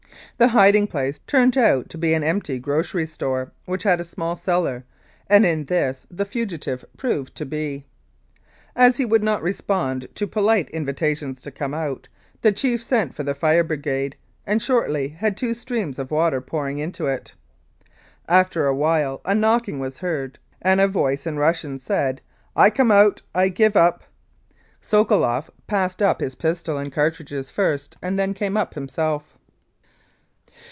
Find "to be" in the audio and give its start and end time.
1.91-2.15, 7.35-7.85